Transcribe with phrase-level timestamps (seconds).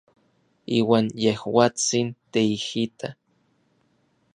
[0.77, 3.07] Iuan yejuatsin teijita.